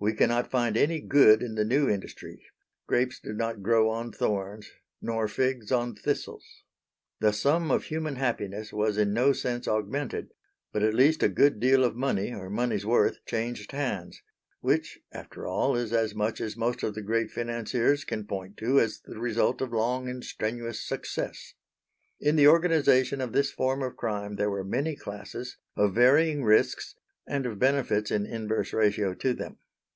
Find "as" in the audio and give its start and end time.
15.90-16.14, 16.38-16.54, 18.78-19.00